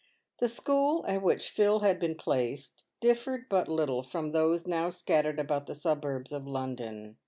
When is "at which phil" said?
1.07-1.81